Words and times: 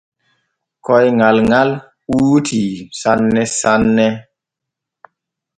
Koyŋal 0.85 1.37
ŋal 1.49 1.69
ɓuutii 2.11 2.71
sanne 2.99 3.43
sanne. 3.59 4.07